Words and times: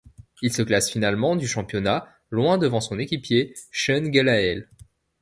Il 0.41 0.51
se 0.51 0.63
classe 0.63 0.89
finalement 0.89 1.35
du 1.35 1.47
championnat, 1.47 2.07
loin 2.31 2.57
devant 2.57 2.81
son 2.81 2.97
équipier 2.97 3.53
Sean 3.71 4.11
Gelael. 4.11 4.67